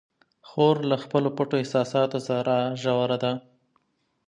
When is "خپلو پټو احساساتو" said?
1.03-2.19